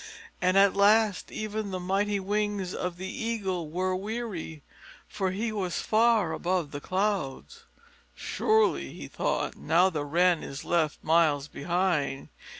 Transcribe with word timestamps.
And 0.41 0.57
at 0.57 0.75
last 0.75 1.31
even 1.31 1.69
the 1.69 1.79
mighty 1.79 2.19
wings 2.19 2.73
of 2.73 2.97
the 2.97 3.05
Eagle 3.05 3.69
were 3.69 3.95
weary, 3.95 4.63
for 5.07 5.29
he 5.29 5.51
was 5.51 5.79
far 5.83 6.31
above 6.33 6.71
the 6.71 6.81
clouds. 6.81 7.65
"Surely," 8.15 8.93
he 8.93 9.07
thought, 9.07 9.55
"now 9.55 9.91
the 9.91 10.03
Wren 10.03 10.41
is 10.41 10.65
left 10.65 11.03
miles 11.03 11.47
behind." 11.47 12.29